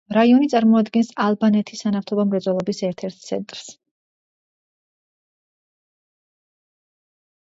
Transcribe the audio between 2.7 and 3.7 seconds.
ერთ-ერთ ცენტრს.